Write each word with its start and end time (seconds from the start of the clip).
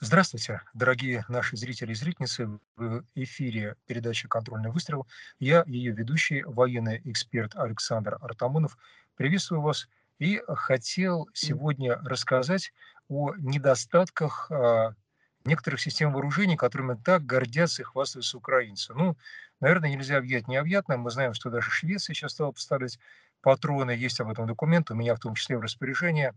Здравствуйте, 0.00 0.62
дорогие 0.74 1.24
наши 1.28 1.56
зрители 1.56 1.90
и 1.90 1.94
зрительницы. 1.96 2.60
В 2.76 3.02
эфире 3.16 3.74
передача 3.84 4.28
«Контрольный 4.28 4.70
выстрел». 4.70 5.08
Я 5.40 5.64
ее 5.66 5.90
ведущий, 5.90 6.44
военный 6.44 7.02
эксперт 7.04 7.56
Александр 7.56 8.16
Артамонов. 8.20 8.78
Приветствую 9.16 9.60
вас 9.60 9.88
и 10.20 10.40
хотел 10.46 11.26
сегодня 11.34 11.96
рассказать 11.96 12.72
о 13.08 13.34
недостатках 13.38 14.48
а, 14.52 14.94
некоторых 15.44 15.80
систем 15.80 16.12
вооружений, 16.12 16.56
которыми 16.56 16.94
так 16.94 17.26
гордятся 17.26 17.82
и 17.82 17.84
хвастаются 17.84 18.38
украинцы. 18.38 18.94
Ну, 18.94 19.16
наверное, 19.58 19.90
нельзя 19.90 20.18
объять 20.18 20.46
необъятно. 20.46 20.96
Мы 20.96 21.10
знаем, 21.10 21.34
что 21.34 21.50
даже 21.50 21.72
Швеция 21.72 22.14
сейчас 22.14 22.30
стала 22.30 22.52
поставлять 22.52 23.00
патроны. 23.40 23.90
Есть 23.90 24.20
об 24.20 24.30
этом 24.30 24.46
документ, 24.46 24.92
у 24.92 24.94
меня 24.94 25.16
в 25.16 25.20
том 25.20 25.34
числе 25.34 25.58
в 25.58 25.60
распоряжении. 25.60 26.34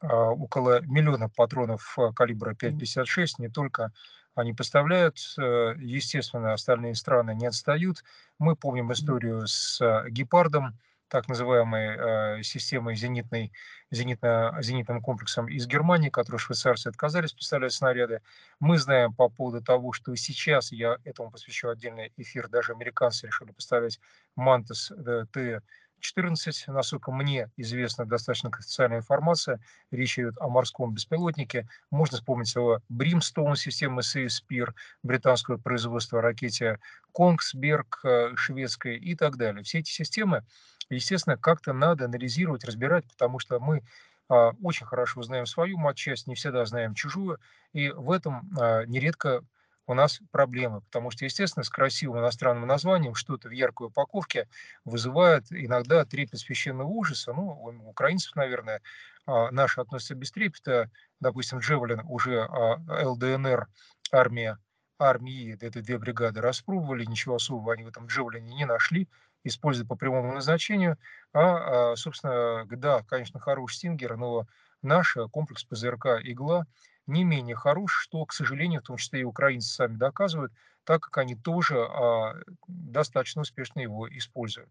А, 0.00 0.30
около 0.30 0.82
миллиона 0.82 1.28
патронов 1.28 1.98
а, 1.98 2.12
калибра 2.12 2.54
5,56. 2.54 3.26
Не 3.38 3.48
только 3.48 3.92
они 4.34 4.52
поставляют, 4.52 5.18
э, 5.38 5.74
естественно, 5.78 6.52
остальные 6.52 6.96
страны 6.96 7.34
не 7.34 7.46
отстают. 7.46 8.02
Мы 8.38 8.56
помним 8.56 8.92
историю 8.92 9.46
с 9.46 9.80
а, 9.80 10.08
«Гепардом», 10.10 10.78
так 11.08 11.28
называемой 11.28 12.42
системой 12.42 12.96
зенитной, 12.96 13.52
зенитно, 13.92 14.56
зенитным 14.60 15.00
комплексом 15.00 15.46
из 15.46 15.68
Германии, 15.68 16.08
который 16.08 16.38
швейцарцы 16.38 16.88
отказались 16.88 17.32
поставлять 17.32 17.72
снаряды. 17.72 18.20
Мы 18.58 18.78
знаем 18.78 19.14
по 19.14 19.28
поводу 19.28 19.62
того, 19.62 19.92
что 19.92 20.16
сейчас, 20.16 20.72
я 20.72 20.96
этому 21.04 21.30
посвящу 21.30 21.68
отдельный 21.68 22.12
эфир, 22.16 22.48
даже 22.48 22.72
американцы 22.72 23.28
решили 23.28 23.52
поставлять 23.52 24.00
«Мантес» 24.34 24.90
Т 25.32 25.60
14, 26.04 26.68
насколько 26.68 27.10
мне 27.10 27.50
известна 27.56 28.04
достаточно 28.04 28.50
официальная 28.50 28.98
информация, 28.98 29.58
речь 29.90 30.18
идет 30.18 30.34
о 30.38 30.48
морском 30.48 30.92
беспилотнике. 30.92 31.66
Можно 31.90 32.18
вспомнить 32.18 32.54
о 32.58 32.80
Brimstone 32.92 33.56
системы 33.56 34.02
Спир, 34.02 34.74
британского 35.02 35.56
производства, 35.56 36.20
ракете 36.20 36.78
Конгсберг, 37.14 38.00
э, 38.04 38.36
шведской 38.36 38.98
и 38.98 39.16
так 39.16 39.38
далее. 39.38 39.62
Все 39.62 39.78
эти 39.78 39.90
системы, 39.90 40.44
естественно, 40.90 41.38
как-то 41.38 41.72
надо 41.72 42.04
анализировать, 42.04 42.64
разбирать, 42.64 43.08
потому 43.08 43.38
что 43.38 43.58
мы 43.58 43.82
а, 44.28 44.52
очень 44.62 44.86
хорошо 44.86 45.22
знаем 45.22 45.46
свою 45.46 45.78
матчасть, 45.78 46.26
не 46.26 46.34
всегда 46.34 46.66
знаем 46.66 46.94
чужую, 46.94 47.38
и 47.72 47.88
в 47.90 48.10
этом 48.10 48.50
а, 48.58 48.84
нередко 48.84 49.42
у 49.86 49.94
нас 49.94 50.20
проблемы, 50.30 50.80
потому 50.82 51.10
что, 51.10 51.24
естественно, 51.24 51.64
с 51.64 51.70
красивым 51.70 52.20
иностранным 52.20 52.66
названием 52.66 53.14
что-то 53.14 53.48
в 53.48 53.52
яркой 53.52 53.88
упаковке 53.88 54.48
вызывает 54.84 55.46
иногда 55.50 56.04
трепет 56.04 56.40
священного 56.40 56.88
ужаса. 56.88 57.32
Ну, 57.32 57.48
у 57.50 57.88
украинцев, 57.88 58.34
наверное, 58.34 58.80
а, 59.26 59.50
наши 59.50 59.80
относятся 59.80 60.14
без 60.14 60.32
трепета. 60.32 60.90
Допустим, 61.20 61.58
Джевелин 61.58 62.00
уже 62.06 62.40
а, 62.42 62.80
ЛДНР, 63.06 63.68
армия, 64.10 64.58
армии, 64.98 65.56
это 65.60 65.82
две 65.82 65.98
бригады 65.98 66.40
распробовали, 66.40 67.04
ничего 67.04 67.36
особого 67.36 67.72
они 67.72 67.84
в 67.84 67.88
этом 67.88 68.06
Джевелине 68.06 68.54
не 68.54 68.64
нашли, 68.64 69.08
используя 69.42 69.86
по 69.86 69.96
прямому 69.96 70.32
назначению. 70.32 70.98
А, 71.32 71.92
а 71.92 71.96
собственно, 71.96 72.66
да, 72.66 73.02
конечно, 73.02 73.38
хороший 73.38 73.76
Стингер, 73.76 74.16
но 74.16 74.46
наш 74.82 75.16
комплекс 75.30 75.64
ПЗРК 75.64 76.20
«Игла» 76.22 76.66
не 77.06 77.24
менее 77.24 77.56
хорош, 77.56 77.98
что, 78.02 78.24
к 78.24 78.32
сожалению, 78.32 78.80
в 78.80 78.84
том 78.84 78.96
числе 78.96 79.20
и 79.20 79.24
украинцы 79.24 79.68
сами 79.72 79.96
доказывают, 79.96 80.52
так 80.84 81.02
как 81.02 81.18
они 81.18 81.34
тоже 81.34 81.78
а, 81.78 82.34
достаточно 82.66 83.42
успешно 83.42 83.80
его 83.80 84.08
используют. 84.08 84.70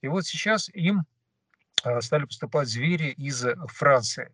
И 0.00 0.08
вот 0.08 0.26
сейчас 0.26 0.68
им 0.70 1.06
а, 1.84 2.00
стали 2.00 2.24
поступать 2.24 2.68
звери 2.68 3.10
из 3.10 3.44
Франции. 3.68 4.32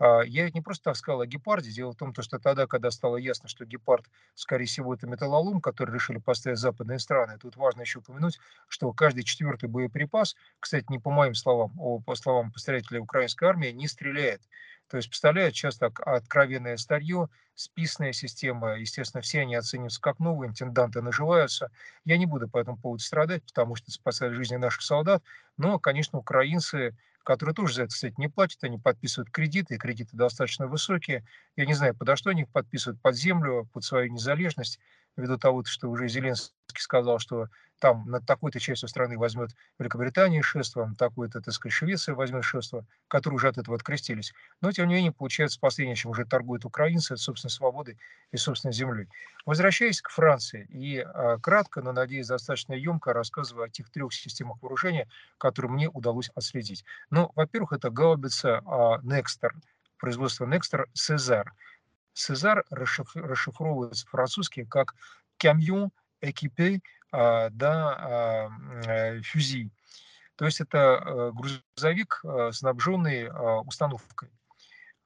А, 0.00 0.22
я 0.22 0.44
ведь 0.44 0.54
не 0.54 0.62
просто 0.62 0.84
так 0.84 0.96
сказал 0.96 1.20
о 1.20 1.26
гепарде. 1.26 1.70
Дело 1.70 1.92
в 1.92 1.96
том, 1.96 2.14
что 2.14 2.38
тогда, 2.38 2.66
когда 2.66 2.90
стало 2.90 3.16
ясно, 3.18 3.48
что 3.48 3.66
гепард, 3.66 4.06
скорее 4.34 4.64
всего, 4.64 4.94
это 4.94 5.06
металлолом, 5.06 5.60
который 5.60 5.94
решили 5.94 6.18
поставить 6.18 6.58
западные 6.58 6.98
страны, 6.98 7.38
тут 7.38 7.56
важно 7.56 7.82
еще 7.82 7.98
упомянуть, 7.98 8.38
что 8.66 8.92
каждый 8.92 9.24
четвертый 9.24 9.68
боеприпас, 9.68 10.36
кстати, 10.58 10.86
не 10.88 10.98
по 10.98 11.10
моим 11.10 11.34
словам, 11.34 11.72
а 11.78 12.00
по 12.00 12.14
словам 12.14 12.50
представителей 12.50 13.00
украинской 13.00 13.44
армии, 13.44 13.68
не 13.68 13.88
стреляет. 13.88 14.40
То 14.88 14.96
есть 14.96 15.08
представляют 15.08 15.54
часто 15.54 15.86
откровенное 15.86 16.76
старье, 16.76 17.28
списная 17.54 18.12
система, 18.12 18.76
естественно, 18.76 19.20
все 19.20 19.40
они 19.42 19.54
оцениваются 19.54 20.00
как 20.00 20.18
новые, 20.18 20.48
интенданты 20.48 21.00
наживаются. 21.02 21.70
Я 22.04 22.16
не 22.18 22.26
буду 22.26 22.48
по 22.48 22.58
этому 22.58 22.76
поводу 22.76 23.00
страдать, 23.02 23.44
потому 23.44 23.76
что 23.76 23.92
спасают 23.92 24.34
жизни 24.34 24.56
наших 24.56 24.82
солдат, 24.82 25.22
но, 25.58 25.78
конечно, 25.78 26.18
украинцы, 26.18 26.96
которые 27.24 27.54
тоже 27.54 27.74
за 27.74 27.82
это, 27.84 27.92
кстати, 27.94 28.14
не 28.18 28.28
платят, 28.28 28.62
они 28.64 28.78
подписывают 28.78 29.30
кредиты, 29.30 29.74
и 29.74 29.78
кредиты 29.78 30.16
достаточно 30.16 30.66
высокие. 30.66 31.24
Я 31.56 31.66
не 31.66 31.74
знаю, 31.74 31.94
подо 31.96 32.16
что 32.16 32.30
они 32.30 32.44
подписывают, 32.44 33.00
под 33.00 33.16
землю, 33.16 33.68
под 33.72 33.84
свою 33.84 34.10
незалежность, 34.12 34.78
ввиду 35.16 35.38
того, 35.38 35.64
что 35.64 35.88
уже 35.88 36.08
Зеленский 36.08 36.54
сказал, 36.76 37.18
что 37.18 37.48
там 37.80 38.04
над 38.06 38.26
такой-то 38.26 38.60
частью 38.60 38.88
страны 38.88 39.18
возьмет 39.18 39.50
Великобритания 39.78 40.42
шество, 40.42 40.84
над 40.84 40.98
такой-то, 40.98 41.40
так 41.40 41.54
сказать, 41.54 41.72
Швеция 41.72 42.14
возьмет 42.14 42.44
шество, 42.44 42.84
которые 43.08 43.36
уже 43.36 43.48
от 43.48 43.58
этого 43.58 43.76
открестились. 43.76 44.32
Но, 44.60 44.70
тем 44.70 44.86
не 44.86 44.94
менее, 44.94 45.12
получается 45.12 45.58
последнее, 45.58 45.96
чем 45.96 46.10
уже 46.10 46.26
торгуют 46.26 46.64
украинцы, 46.64 47.14
это, 47.14 47.22
собственно, 47.22 47.50
свободой 47.50 47.98
и, 48.32 48.36
собственно, 48.36 48.72
землей. 48.72 49.08
Возвращаясь 49.46 50.02
к 50.02 50.10
Франции, 50.10 50.66
и 50.70 50.98
а, 50.98 51.38
кратко, 51.38 51.80
но, 51.80 51.92
надеюсь, 51.92 52.28
достаточно 52.28 52.74
емко 52.74 53.12
рассказываю 53.14 53.64
о 53.64 53.70
тех 53.70 53.90
трех 53.90 54.12
системах 54.12 54.62
вооружения, 54.62 55.08
которые 55.38 55.72
мне 55.72 55.88
удалось 55.88 56.30
отследить. 56.34 56.84
Ну, 57.08 57.32
во-первых, 57.34 57.72
это 57.72 57.88
гаубица 57.90 58.62
а, 58.66 58.98
Nexter, 59.02 59.50
производство 59.98 60.46
Nexter 60.46 60.84
Сезар. 60.92 61.54
Сезар 62.20 62.64
расшифровывается 62.70 64.06
французски 64.06 64.64
как 64.64 64.94
«camion 65.42 65.90
équipé 66.20 66.80
а, 67.12 67.50
да, 67.50 67.96
а, 67.98 68.50
э, 68.86 69.22
фюзи. 69.22 69.70
То 70.36 70.44
есть 70.46 70.60
это 70.60 70.78
э, 70.78 71.32
грузовик, 71.32 72.20
э, 72.24 72.50
снабженный 72.52 73.28
а, 73.28 73.60
установкой. 73.60 74.30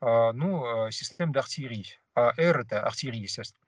Ну, 0.01 0.91
систем 0.91 1.33
d'артиллерии. 1.33 1.99
А 2.15 2.35
R 2.37 2.61
это 2.61 2.83
артиллерия, 2.83 3.23
естественно. 3.23 3.65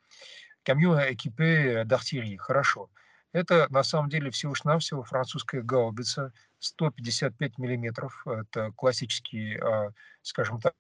Камью 0.65 0.93
экипе 1.11 1.85
d'артиллерии. 1.85 2.37
Хорошо. 2.37 2.91
Это 3.37 3.67
на 3.69 3.83
самом 3.83 4.09
деле 4.09 4.31
всего 4.31 4.53
лишь 4.53 4.65
навсего 4.65 5.03
французская 5.03 5.61
гаубица 5.61 6.33
155 6.59 7.59
миллиметров. 7.59 8.27
Это 8.27 8.73
классический, 8.75 9.59
а, 9.59 9.91
скажем 10.23 10.59
так, 10.59 10.73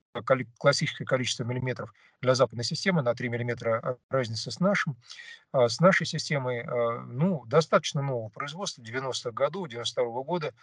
классическое 0.56 1.06
количество 1.06 1.44
миллиметров 1.44 1.92
для 2.22 2.34
западной 2.34 2.64
системы, 2.64 3.02
на 3.02 3.14
3 3.14 3.28
миллиметра 3.28 3.98
разница 4.08 4.50
с 4.50 4.58
нашим. 4.58 4.96
А 5.52 5.68
с 5.68 5.80
нашей 5.80 6.06
системой, 6.06 6.62
а, 6.62 7.02
ну, 7.02 7.44
достаточно 7.44 8.00
нового 8.00 8.30
производства, 8.30 8.80
90-х 8.80 9.32
годов, 9.32 9.68
92 9.68 10.04
-го 10.06 10.24
года, 10.24 10.54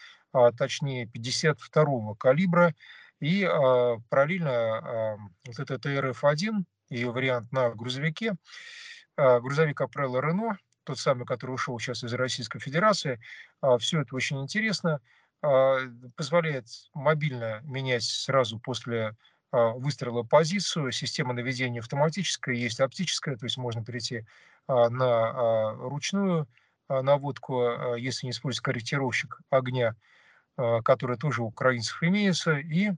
точнее 0.58 1.06
52 1.06 2.16
калибра. 2.16 2.74
И 3.20 3.46
параллельно 4.10 5.20
вот 5.46 5.60
это 5.60 5.76
ТРФ-1, 5.76 6.64
ее 6.90 7.12
вариант 7.12 7.52
на 7.52 7.70
грузовике, 7.70 8.34
грузовик 9.16 9.80
Апрелла 9.80 10.20
Рено, 10.20 10.58
тот 10.84 11.00
самый, 11.00 11.26
который 11.26 11.52
ушел 11.52 11.80
сейчас 11.80 12.04
из 12.04 12.14
Российской 12.14 12.60
Федерации. 12.60 13.20
А, 13.62 13.78
Все 13.78 14.02
это 14.02 14.16
очень 14.16 14.42
интересно, 14.42 15.02
а, 15.42 15.78
позволяет 16.16 16.68
мобильно 16.94 17.62
менять 17.64 18.04
сразу 18.04 18.60
после 18.60 19.16
а, 19.52 19.70
выстрела 19.72 20.24
позицию. 20.24 20.92
Система 20.92 21.34
наведения 21.34 21.80
автоматическая, 21.80 22.56
есть 22.56 22.80
оптическая, 22.80 23.38
то 23.38 23.46
есть 23.46 23.58
можно 23.58 23.84
перейти 23.84 24.26
на 24.66 25.74
ручную 25.74 26.48
наводку, 26.88 27.96
если 27.98 28.28
не 28.28 28.32
использовать 28.32 28.64
корректировщик 28.64 29.42
огня, 29.50 29.94
который 30.56 31.18
тоже 31.18 31.44
у 31.44 31.48
украинцев 31.48 32.02
имеется. 32.02 32.60
И, 32.60 32.92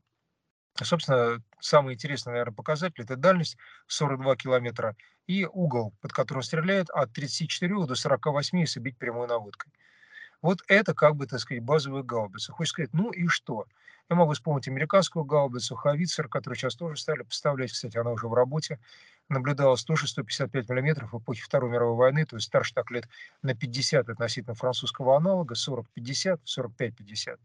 собственно, 0.80 1.42
самый 1.60 1.96
интересный, 1.96 2.34
наверное, 2.34 2.54
показатель– 2.54 3.02
это 3.04 3.16
дальность 3.16 3.58
42 3.88 4.36
километра 4.36 4.96
и 5.28 5.46
угол, 5.46 5.94
под 6.02 6.14
которым 6.14 6.44
стреляют 6.44 6.90
от 6.90 7.14
34 7.14 7.86
до 7.86 7.96
48, 7.96 8.60
если 8.60 8.80
бить 8.80 8.98
прямой 8.98 9.28
наводкой. 9.28 9.72
Вот 10.42 10.60
это 10.68 10.94
как 10.94 11.16
бы, 11.16 11.26
так 11.28 11.40
сказать, 11.40 11.64
базовая 11.64 12.04
гаубица. 12.04 12.52
Хочешь 12.52 12.72
сказать, 12.72 12.94
ну 12.94 13.12
и 13.12 13.28
что? 13.28 13.66
Я 14.10 14.16
могу 14.16 14.34
вспомнить 14.34 14.68
американскую 14.68 15.26
гаубицу 15.26 15.76
Хавицер, 15.76 16.28
которую 16.28 16.56
сейчас 16.56 16.76
тоже 16.76 16.98
стали 17.02 17.24
поставлять, 17.24 17.72
кстати, 17.72 17.98
она 17.98 18.12
уже 18.12 18.28
в 18.28 18.34
работе. 18.36 18.80
Наблюдалась 19.30 19.84
тоже 19.84 20.08
155 20.08 20.70
миллиметров 20.70 21.14
в 21.14 21.18
эпохе 21.18 21.42
Второй 21.42 21.72
мировой 21.72 21.96
войны, 21.96 22.26
то 22.26 22.36
есть 22.36 22.48
старше 22.48 22.76
так 22.76 22.92
лет 22.92 23.10
на 23.42 23.56
50 23.56 24.08
относительно 24.08 24.54
французского 24.54 25.18
аналога, 25.18 25.56
40-50, 25.56 26.40
45-50. 26.46 27.40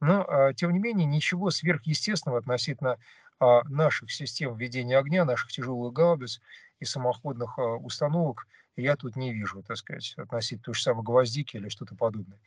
Но, 0.00 0.24
а, 0.26 0.54
тем 0.54 0.72
не 0.72 0.78
менее, 0.78 1.06
ничего 1.06 1.50
сверхъестественного 1.50 2.38
относительно 2.38 2.98
наших 3.40 4.10
систем 4.12 4.56
ведения 4.56 4.98
огня, 4.98 5.24
наших 5.24 5.50
тяжелых 5.52 5.92
гаубиц 5.92 6.40
и 6.80 6.84
самоходных 6.84 7.58
а, 7.58 7.76
установок 7.76 8.46
я 8.76 8.96
тут 8.96 9.16
не 9.16 9.32
вижу, 9.32 9.62
так 9.62 9.78
сказать, 9.78 10.14
относительно 10.18 10.62
той 10.64 10.74
же 10.74 10.82
самой 10.82 11.02
гвоздики 11.02 11.56
или 11.56 11.68
что-то 11.70 11.94
подобное. 11.96 12.38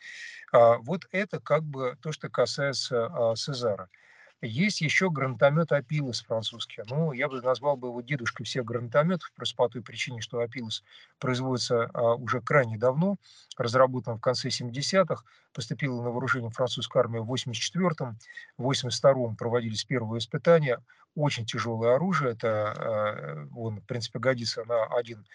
А, 0.52 0.78
вот 0.80 1.08
это 1.12 1.40
как 1.40 1.64
бы 1.64 1.98
то, 2.02 2.12
что 2.12 2.30
касается 2.30 3.34
Сезара. 3.36 3.90
Есть 4.42 4.80
еще 4.80 5.10
гранатомет 5.10 5.74
Апилос 5.74 6.22
французский. 6.22 6.84
Ну, 6.90 7.12
я 7.12 7.28
бы 7.28 7.42
назвал 7.42 7.76
бы 7.76 7.90
его 7.90 8.00
дедушкой 8.00 8.46
всех 8.46 8.64
гранатометов, 8.64 9.34
просто 9.36 9.56
по 9.58 9.68
той 9.68 9.82
причине, 9.82 10.22
что 10.22 10.40
Апилос 10.40 10.84
производится 11.20 11.90
а, 11.94 12.16
уже 12.16 12.40
крайне 12.40 12.78
давно, 12.78 13.18
разработан 13.58 14.18
в 14.18 14.22
конце 14.22 14.48
70-х, 14.48 15.26
поступил 15.54 16.02
на 16.02 16.10
вооружение 16.10 16.52
французской 16.52 17.00
армии 17.00 17.20
в 17.20 17.34
84-м, 17.34 18.18
в 18.58 18.72
82-м 18.72 19.36
проводились 19.36 19.84
первые 19.84 20.20
испытания. 20.20 20.82
Очень 21.16 21.46
тяжелое 21.46 21.96
оружие, 21.96 22.32
это, 22.32 22.72
а, 22.72 23.48
он, 23.54 23.82
в 23.82 23.86
принципе, 23.86 24.20
годится 24.20 24.64
на 24.64 24.86
один 24.86 25.26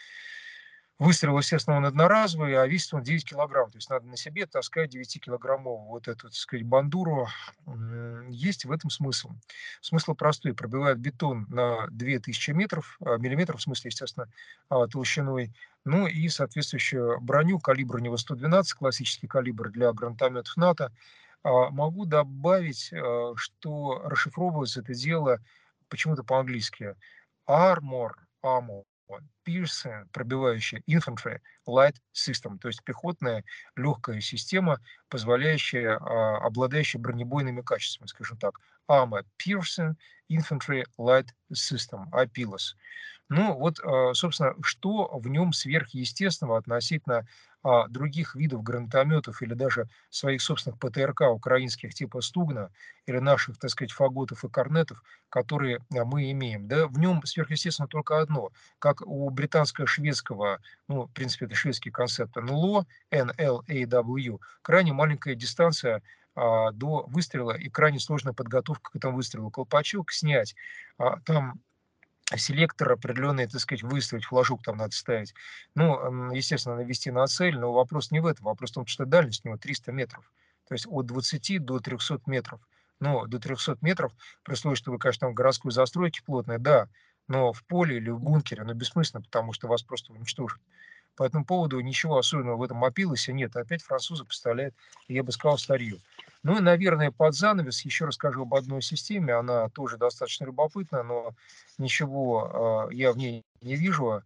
Выстрел, 1.00 1.36
естественно, 1.36 1.76
он 1.78 1.86
одноразовый, 1.86 2.56
а 2.56 2.66
весит 2.68 2.94
он 2.94 3.02
9 3.02 3.28
килограмм. 3.28 3.70
То 3.70 3.78
есть 3.78 3.90
надо 3.90 4.06
на 4.06 4.16
себе 4.16 4.46
таскать 4.46 4.94
9-килограммовую 4.94 5.86
вот 5.86 6.06
эту, 6.06 6.28
так 6.28 6.34
сказать, 6.34 6.64
бандуру. 6.64 7.26
Есть 8.30 8.64
в 8.64 8.72
этом 8.72 8.90
смысл. 8.90 9.30
Смысл 9.80 10.14
простой. 10.14 10.54
Пробивает 10.54 10.98
бетон 10.98 11.46
на 11.48 11.86
2000 11.88 12.52
метров, 12.52 12.96
а, 13.04 13.16
миллиметров, 13.16 13.60
в 13.60 13.62
смысле, 13.62 13.88
естественно, 13.88 14.28
а, 14.68 14.86
толщиной. 14.86 15.52
Ну 15.84 16.06
и 16.06 16.28
соответствующую 16.28 17.20
броню, 17.20 17.58
калибр 17.58 17.96
у 17.96 17.98
него 17.98 18.16
112, 18.16 18.74
классический 18.74 19.26
калибр 19.26 19.70
для 19.70 19.92
гранатометов 19.92 20.56
НАТО. 20.56 20.92
А, 21.42 21.70
могу 21.70 22.06
добавить, 22.06 22.92
что 23.36 24.02
расшифровывается 24.04 24.80
это 24.80 24.94
дело 24.94 25.40
почему-то 25.88 26.24
по-английски. 26.24 26.96
Armor, 27.48 28.12
armor, 28.42 28.84
Pearson, 29.46 30.06
пробивающая 30.12 30.82
Infantry 30.88 31.40
Light 31.68 31.96
System, 32.14 32.58
то 32.58 32.68
есть 32.68 32.82
пехотная 32.84 33.44
легкая 33.76 34.20
система, 34.20 34.80
позволяющая, 35.08 35.96
а, 35.98 36.38
обладающая 36.38 37.00
бронебойными 37.00 37.60
качествами, 37.60 38.08
скажем 38.08 38.38
так. 38.38 38.58
AMA 38.88 39.24
Pearson 39.38 39.94
Infantry 40.30 40.84
Light 40.98 41.28
System, 41.52 42.06
APILOS. 42.12 42.74
Ну 43.30 43.54
вот, 43.54 43.80
а, 43.82 44.12
собственно, 44.14 44.54
что 44.62 45.08
в 45.18 45.26
нем 45.28 45.52
сверхъестественного 45.52 46.58
относительно 46.58 47.26
а, 47.62 47.88
других 47.88 48.34
видов 48.34 48.62
гранатометов 48.62 49.40
или 49.40 49.54
даже 49.54 49.88
своих 50.10 50.42
собственных 50.42 50.78
ПТРК 50.78 51.22
украинских 51.32 51.94
типа 51.94 52.20
Стугна 52.20 52.70
или 53.06 53.18
наших, 53.18 53.58
так 53.58 53.70
сказать, 53.70 53.92
фаготов 53.92 54.44
и 54.44 54.50
корнетов, 54.50 55.02
которые 55.30 55.78
а, 55.96 56.04
мы 56.04 56.30
имеем. 56.32 56.68
Да, 56.68 56.86
в 56.86 56.98
нем 56.98 57.22
сверхъестественно 57.24 57.88
только 57.88 58.20
одно, 58.20 58.50
как 58.78 59.00
у 59.00 59.30
британско-шведского, 59.30 60.58
ну, 60.88 61.06
в 61.06 61.12
принципе, 61.12 61.46
это 61.46 61.54
шведский 61.54 61.90
концепт 61.90 62.36
НЛО, 62.36 62.86
NLAW, 63.10 64.38
крайне 64.62 64.92
маленькая 64.92 65.34
дистанция 65.34 66.02
до 66.36 67.04
выстрела 67.06 67.52
и 67.52 67.68
крайне 67.68 68.00
сложная 68.00 68.32
подготовка 68.32 68.90
к 68.90 68.96
этому 68.96 69.14
выстрелу. 69.18 69.52
Колпачок 69.52 70.10
снять, 70.10 70.56
там 71.24 71.60
селектор 72.36 72.92
определенный, 72.92 73.46
так 73.46 73.60
сказать, 73.60 73.82
выставить, 73.82 74.24
флажок 74.24 74.62
там 74.62 74.76
надо 74.76 74.94
ставить. 74.94 75.34
Ну, 75.74 76.32
естественно, 76.32 76.76
навести 76.76 77.10
на 77.10 77.26
цель, 77.26 77.58
но 77.58 77.72
вопрос 77.72 78.10
не 78.10 78.20
в 78.20 78.26
этом. 78.26 78.46
Вопрос 78.46 78.70
в 78.70 78.74
том, 78.74 78.86
что 78.86 79.04
дальность 79.04 79.44
у 79.44 79.48
него 79.48 79.58
300 79.58 79.92
метров. 79.92 80.32
То 80.66 80.74
есть 80.74 80.86
от 80.88 81.06
20 81.06 81.64
до 81.64 81.80
300 81.80 82.22
метров. 82.26 82.60
Но 83.00 83.26
до 83.26 83.38
300 83.38 83.78
метров, 83.82 84.12
при 84.42 84.54
условии, 84.54 84.76
что 84.76 84.92
вы, 84.92 84.98
конечно, 84.98 85.26
там 85.26 85.34
городской 85.34 85.72
застройке 85.72 86.22
плотной, 86.22 86.58
да, 86.58 86.88
но 87.28 87.52
в 87.52 87.64
поле 87.64 87.96
или 87.96 88.10
в 88.10 88.20
бункере, 88.20 88.64
ну, 88.64 88.74
бессмысленно, 88.74 89.22
потому 89.22 89.52
что 89.52 89.68
вас 89.68 89.82
просто 89.82 90.12
уничтожат. 90.12 90.60
По 91.16 91.22
этому 91.22 91.44
поводу 91.44 91.78
ничего 91.80 92.18
особенного 92.18 92.56
в 92.56 92.62
этом 92.62 92.82
опилосе 92.84 93.32
нет. 93.32 93.54
Опять 93.56 93.82
французы 93.82 94.24
поставляют, 94.24 94.74
я 95.06 95.22
бы 95.22 95.30
сказал, 95.30 95.58
старье. 95.58 95.98
Ну 96.42 96.58
и, 96.58 96.60
наверное, 96.60 97.12
под 97.12 97.34
занавес 97.34 97.84
еще 97.84 98.06
расскажу 98.06 98.42
об 98.42 98.54
одной 98.54 98.82
системе. 98.82 99.34
Она 99.34 99.68
тоже 99.68 99.96
достаточно 99.96 100.44
любопытна, 100.46 101.02
но 101.04 101.34
ничего 101.78 102.88
э, 102.90 102.94
я 102.94 103.12
в 103.12 103.16
ней 103.16 103.44
не 103.62 103.76
вижу. 103.76 104.22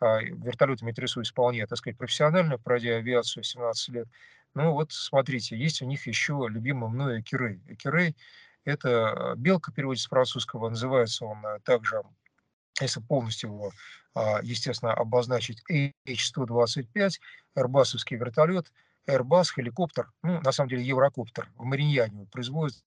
Э, 0.00 0.20
вертолетами 0.20 0.90
интересуюсь 0.90 1.30
вполне, 1.30 1.66
так 1.66 1.78
сказать, 1.78 1.98
профессионально, 1.98 2.56
пройдя 2.56 2.96
авиацию 2.96 3.42
17 3.42 3.88
лет. 3.88 4.08
Ну 4.54 4.72
вот, 4.72 4.92
смотрите, 4.92 5.58
есть 5.58 5.82
у 5.82 5.86
них 5.86 6.06
еще 6.06 6.46
любимый 6.48 6.88
мной 6.88 7.20
Экирей. 7.20 7.60
Экирей– 7.66 8.16
это 8.64 9.34
белка, 9.36 9.72
переводится 9.72 10.06
с 10.06 10.08
французского, 10.08 10.68
называется 10.68 11.24
он 11.26 11.42
также, 11.64 12.02
если 12.80 13.00
полностью 13.00 13.50
его, 13.50 13.72
естественно, 14.42 14.92
обозначить, 14.92 15.62
H-125, 15.70 17.12
Airbusовский 17.56 18.16
вертолет– 18.16 18.72
Airbus, 19.08 19.54
хеликоптер, 19.54 20.10
ну, 20.22 20.40
на 20.42 20.52
самом 20.52 20.68
деле, 20.68 20.82
Еврокоптер 20.84 21.50
в 21.56 21.64
Мариньяне 21.64 22.26
производится 22.26 22.84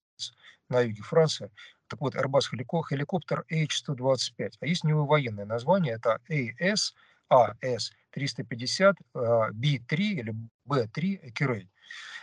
на 0.68 0.80
юге 0.80 1.02
Франции. 1.02 1.50
Так 1.88 2.00
вот, 2.00 2.14
Airbus 2.14 2.42
хеликоптер 2.50 3.44
H-125. 3.50 4.52
А 4.60 4.66
есть 4.66 4.84
у 4.84 4.88
него 4.88 5.04
военное 5.04 5.44
название, 5.44 5.94
это 5.94 6.20
AS, 6.30 6.94
AS-350, 7.30 8.94
B-3 9.52 9.96
или 9.96 10.34
B-3 10.64 11.32
Кирей. 11.32 11.68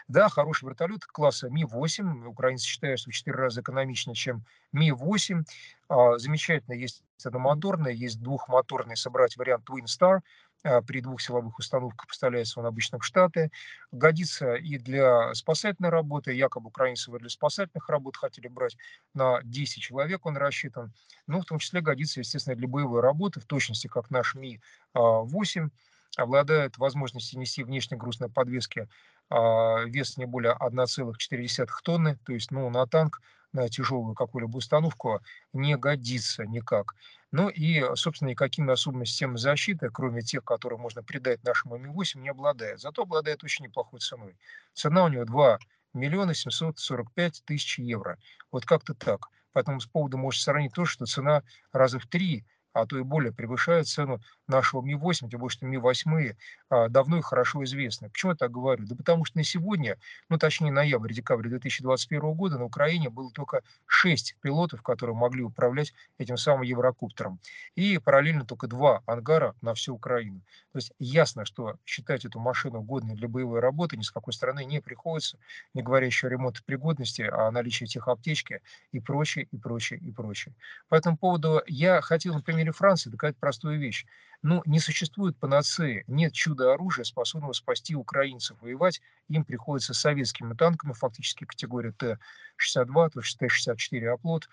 Да, 0.10 0.28
хороший 0.28 0.66
вертолет 0.66 1.06
класса 1.06 1.50
Ми-8. 1.50 2.26
Украинцы 2.26 2.66
считают, 2.66 3.00
что 3.00 3.12
в 3.12 3.14
4 3.14 3.38
раза 3.38 3.62
экономичнее, 3.62 4.16
чем 4.16 4.44
Ми-8. 4.72 5.44
А, 5.88 6.18
замечательно, 6.18 6.74
есть 6.74 7.04
одномоторный, 7.24 7.96
есть 7.96 8.20
двухмоторный 8.20 8.98
собрать 8.98 9.38
вариант 9.38 9.70
Twin 9.70 9.86
Star. 9.86 10.22
А, 10.64 10.82
при 10.82 11.02
двух 11.02 11.22
силовых 11.22 11.60
установках 11.60 12.08
поставляется 12.08 12.60
он 12.60 12.66
обычно 12.66 12.98
в 12.98 13.06
Штаты. 13.06 13.52
Годится 13.92 14.56
и 14.56 14.80
для 14.80 15.32
спасательной 15.36 15.90
работы. 15.90 16.34
Якобы 16.34 16.70
украинцы 16.70 17.12
для 17.12 17.30
спасательных 17.30 17.88
работ 17.88 18.18
хотели 18.18 18.48
брать 18.48 18.78
на 19.14 19.42
10 19.44 19.84
человек 19.84 20.26
он 20.26 20.38
рассчитан. 20.38 20.92
Ну, 21.28 21.42
в 21.42 21.46
том 21.46 21.60
числе 21.60 21.82
годится, 21.82 22.20
естественно, 22.20 22.56
для 22.56 22.68
боевой 22.68 23.02
работы, 23.02 23.42
в 23.42 23.46
точности, 23.46 23.86
как 23.86 24.10
наш 24.10 24.34
Ми-8 24.34 25.70
обладает 26.18 26.78
возможностью 26.78 27.40
нести 27.40 27.64
внешний 27.64 27.98
груз 27.98 28.20
на 28.20 28.30
подвеске 28.30 28.84
а, 28.84 28.88
вес 29.30 30.18
не 30.18 30.26
более 30.26 30.54
1,4 30.54 31.68
тонны, 31.84 32.18
то 32.26 32.34
есть 32.34 32.52
ну, 32.52 32.70
на 32.70 32.86
танк, 32.88 33.22
на 33.52 33.70
тяжелую 33.70 34.16
какую-либо 34.16 34.58
установку 34.58 35.22
не 35.54 35.76
годится 35.78 36.46
никак. 36.46 36.96
Ну 37.32 37.50
и, 37.50 37.84
собственно, 37.96 38.30
никакими 38.30 38.72
особыми 38.72 39.06
системами 39.06 39.38
защиты, 39.38 39.90
кроме 39.92 40.22
тех, 40.22 40.44
которые 40.44 40.80
можно 40.80 41.04
придать 41.04 41.44
нашему 41.44 41.78
Ми-8, 41.78 42.20
не 42.20 42.30
обладает. 42.30 42.80
Зато 42.80 43.04
обладает 43.04 43.44
очень 43.44 43.66
неплохой 43.66 44.00
ценой. 44.00 44.36
Цена 44.74 45.04
у 45.04 45.10
него 45.10 45.26
2 45.26 45.60
миллиона 45.94 46.34
745 46.34 47.44
тысяч 47.46 47.80
евро. 47.80 48.18
Вот 48.52 48.66
как-то 48.66 48.94
так. 48.96 49.28
Поэтому 49.52 49.80
с 49.80 49.86
поводу 49.86 50.18
можешь 50.18 50.44
сравнить 50.44 50.74
то, 50.74 50.86
что 50.86 51.06
цена 51.06 51.44
раза 51.72 52.00
в 52.00 52.08
три 52.08 52.46
а 52.74 52.86
то 52.86 52.98
и 52.98 53.04
более 53.04 53.32
превышает 53.32 53.88
цену 53.88 54.22
нашего 54.48 54.82
Ми-8, 54.82 55.30
тем 55.30 55.40
более, 55.40 55.50
что 55.50 55.66
Ми-8 55.66 56.36
а, 56.70 56.90
давно 56.90 57.18
и 57.18 57.22
хорошо 57.22 57.64
известны. 57.64 58.10
Почему 58.10 58.32
я 58.32 58.38
так 58.38 58.52
говорю? 58.52 58.86
Да 58.86 58.96
потому 58.96 59.26
что 59.26 59.38
на 59.38 59.44
сегодня, 59.44 59.98
ну 60.30 60.38
точнее 60.38 60.72
ноябрь-декабрь 60.72 61.48
2021 61.48 62.34
года 62.34 62.58
на 62.58 62.66
Украине 62.66 63.10
было 63.10 63.32
только 63.32 63.62
6 63.88 64.36
пилотов, 64.42 64.82
которые 64.82 65.16
могли 65.16 65.44
управлять 65.44 65.94
этим 66.18 66.38
самым 66.38 66.64
Еврокоптером. 66.64 67.40
И 67.76 67.98
параллельно 67.98 68.46
только 68.46 68.68
два 68.68 69.02
ангара 69.06 69.56
на 69.62 69.74
всю 69.74 69.96
Украину. 69.96 70.42
То 70.72 70.78
есть 70.78 70.92
ясно, 71.00 71.46
что 71.46 71.78
считать 71.86 72.26
эту 72.26 72.40
машину 72.40 72.82
годной 72.82 73.16
для 73.16 73.28
боевой 73.28 73.60
работы 73.60 73.98
ни 73.98 74.04
с 74.04 74.12
какой 74.12 74.34
стороны 74.34 74.66
не 74.66 74.82
приходится, 74.82 75.38
не 75.74 75.82
говоря 75.82 76.06
еще 76.06 76.28
о 76.28 76.30
ремонтопригодности, 76.30 77.24
о 77.24 77.50
наличии 77.52 77.86
техаптечки 77.86 78.62
и 78.92 79.00
прочее, 79.00 79.48
и 79.52 79.58
прочее, 79.58 80.00
и 80.00 80.12
прочее. 80.12 80.54
По 80.88 80.96
этому 80.96 81.18
поводу 81.18 81.62
я 81.68 82.02
хотел, 82.02 82.36
например, 82.36 82.59
примере 82.60 82.74
Франции 82.74 83.10
доказать 83.10 83.38
простую 83.38 83.80
вещь. 83.80 84.06
Ну, 84.42 84.62
не 84.66 84.80
существует 84.80 85.38
панацеи, 85.38 86.04
нет 86.08 86.34
чуда-оружия, 86.34 87.06
способного 87.06 87.54
спасти 87.54 87.96
украинцев. 87.96 88.58
Воевать 88.60 89.02
им 89.30 89.46
приходится 89.46 89.94
с 89.94 90.00
советскими 90.00 90.54
танками, 90.56 90.92
фактически 90.92 91.46
категория 91.46 91.94
Т-62, 91.94 93.10
то 93.12 93.20
есть 93.22 93.38
Т-64 93.38 94.08
«Оплот», 94.08 94.50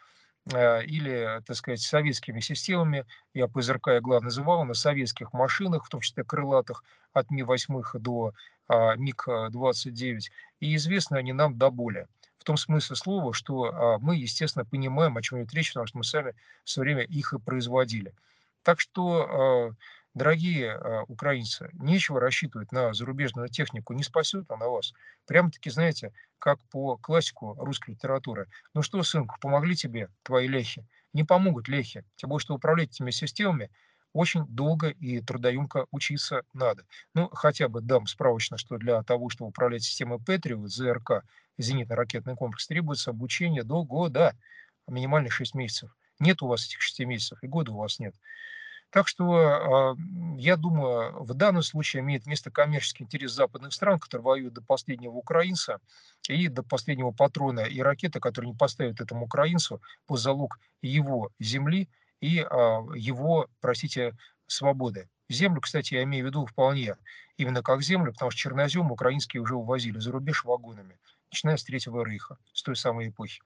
э, 0.53 0.85
или, 0.85 1.43
так 1.45 1.57
сказать, 1.57 1.81
советскими 1.81 2.39
системами, 2.39 3.05
я 3.35 3.49
ПЗРК 3.49 3.89
я 3.89 4.01
главное 4.01 4.27
называл, 4.27 4.65
на 4.65 4.75
советских 4.75 5.33
машинах, 5.33 5.85
в 5.85 5.89
том 5.89 6.01
числе 6.01 6.23
крылатых, 6.23 6.85
от 7.13 7.31
Ми-8 7.31 7.83
до 7.99 8.35
а, 8.69 8.95
МиГ-29, 8.95 10.21
и 10.61 10.77
известны 10.77 11.17
они 11.17 11.33
нам 11.33 11.59
до 11.59 11.71
боли 11.71 12.07
том 12.47 12.57
смысле 12.57 12.95
слова, 12.97 13.35
что 13.35 13.65
а, 13.65 13.99
мы, 13.99 14.17
естественно, 14.17 14.65
понимаем, 14.65 15.17
о 15.17 15.23
чем 15.23 15.41
идет 15.41 15.53
речь, 15.53 15.71
потому 15.71 15.87
что 15.87 15.99
мы 15.99 16.05
сами 16.05 16.35
все 16.65 16.81
время 16.81 17.03
их 17.03 17.33
и 17.33 17.38
производили. 17.38 18.15
Так 18.62 18.79
что, 18.81 19.26
а, 19.29 19.75
дорогие 20.15 20.73
а, 20.73 21.03
украинцы, 21.09 21.71
нечего 21.75 22.21
рассчитывать 22.21 22.71
на 22.71 22.95
зарубежную 22.95 23.49
технику, 23.49 23.95
не 23.95 24.05
спасет 24.05 24.49
она 24.50 24.69
вас. 24.69 24.93
Прямо-таки, 25.26 25.71
знаете, 25.71 26.12
как 26.38 26.61
по 26.71 26.97
классику 26.97 27.55
русской 27.59 27.91
литературы. 27.91 28.47
Ну 28.75 28.83
что, 28.83 29.03
сынку, 29.03 29.35
помогли 29.41 29.75
тебе 29.75 30.09
твои 30.23 30.47
лехи? 30.47 30.87
Не 31.12 31.25
помогут 31.25 31.67
лехи. 31.67 32.05
Тем 32.15 32.31
более, 32.31 32.43
что 32.43 32.55
управлять 32.55 32.91
этими 32.91 33.11
системами 33.11 33.71
очень 34.17 34.47
долго 34.47 34.89
и 34.89 35.21
трудоемко 35.21 35.87
учиться 35.91 36.43
надо. 36.53 36.85
Ну, 37.15 37.29
хотя 37.33 37.69
бы 37.69 37.81
дам 37.81 38.07
справочно, 38.07 38.57
что 38.59 38.79
для 38.79 39.03
того, 39.03 39.29
чтобы 39.29 39.51
управлять 39.51 39.83
системой 39.83 40.19
Патриот, 40.19 40.71
ЗРК, 40.71 41.25
зенитно-ракетный 41.59 42.35
комплекс, 42.35 42.67
требуется 42.67 43.11
обучение 43.11 43.63
до 43.63 43.85
года, 43.85 44.37
минимально 44.89 45.31
6 45.31 45.55
месяцев. 45.55 45.97
Нет 46.19 46.43
у 46.43 46.47
вас 46.47 46.67
этих 46.67 46.81
6 46.81 47.01
месяцев, 47.01 47.39
и 47.43 47.47
года 47.47 47.73
у 47.73 47.77
вас 47.77 47.99
нет. 47.99 48.15
Так 48.91 49.09
что, 49.09 49.95
э, 49.97 49.97
я 50.39 50.57
думаю, 50.57 51.23
в 51.23 51.35
данном 51.35 51.63
случае 51.63 52.03
имеет 52.03 52.27
место 52.27 52.51
коммерческий 52.51 53.05
интерес 53.05 53.33
западных 53.33 53.73
стран, 53.75 53.99
которые 53.99 54.25
воюют 54.25 54.55
до 54.55 54.63
последнего 54.63 55.13
украинца 55.13 55.81
и 56.29 56.49
до 56.49 56.63
последнего 56.63 57.11
патрона 57.11 57.61
и 57.61 57.81
ракеты, 57.81 58.21
которые 58.21 58.53
не 58.53 58.57
поставят 58.57 59.01
этому 59.01 59.27
украинцу 59.27 59.83
по 60.07 60.17
залог 60.17 60.59
его 60.81 61.31
земли 61.41 61.89
и 62.21 62.41
а, 62.41 62.83
его, 62.95 63.49
простите, 63.61 64.15
свободы. 64.47 65.09
Землю, 65.29 65.61
кстати, 65.61 65.95
я 65.95 66.05
имею 66.05 66.25
в 66.25 66.29
виду 66.29 66.47
вполне 66.47 66.97
именно 67.37 67.63
как 67.63 67.83
землю, 67.83 68.13
потому 68.13 68.31
что 68.31 68.41
чернозем 68.41 68.93
украинские 68.93 69.43
уже 69.43 69.57
увозили 69.57 69.99
за 69.99 70.13
рубеж 70.13 70.45
вагонами, 70.45 70.99
начиная 71.31 71.57
с 71.57 71.65
Третьего 71.65 72.05
Рейха, 72.05 72.39
с 72.53 72.63
той 72.63 72.77
самой 72.77 73.09
эпохи. 73.09 73.43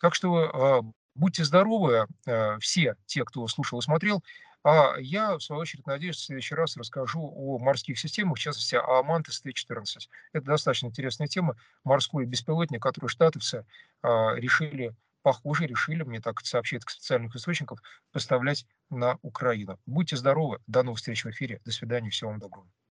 Так 0.00 0.14
что 0.14 0.34
а, 0.36 0.82
будьте 1.14 1.44
здоровы, 1.44 2.06
а, 2.26 2.58
все 2.58 2.96
те, 3.06 3.24
кто 3.24 3.46
слушал 3.48 3.78
и 3.78 3.82
смотрел. 3.82 4.22
А 4.66 4.96
я, 4.98 5.36
в 5.36 5.42
свою 5.42 5.60
очередь, 5.60 5.86
надеюсь, 5.86 6.16
в 6.16 6.24
следующий 6.24 6.54
раз 6.54 6.76
расскажу 6.78 7.20
о 7.20 7.58
морских 7.58 7.98
системах, 7.98 8.38
в 8.38 8.40
частности, 8.40 8.76
о 8.76 9.02
Мантес 9.02 9.42
Т-14. 9.42 10.08
Это 10.32 10.46
достаточно 10.46 10.86
интересная 10.86 11.28
тема. 11.28 11.56
Морской 11.84 12.24
беспилотник, 12.24 12.80
который 12.82 13.08
штатовцы 13.08 13.66
решили 14.02 14.94
похоже, 15.24 15.66
решили, 15.66 16.04
мне 16.04 16.20
так 16.20 16.40
сообщает 16.42 16.84
специальных 16.84 17.36
источников, 17.36 17.80
поставлять 18.12 18.66
на 18.90 19.18
Украину. 19.22 19.80
Будьте 19.86 20.16
здоровы, 20.16 20.60
до 20.68 20.84
новых 20.84 20.98
встреч 21.00 21.24
в 21.26 21.30
эфире, 21.30 21.60
до 21.66 21.72
свидания, 21.72 22.10
всего 22.10 22.30
вам 22.30 22.40
доброго. 22.40 22.74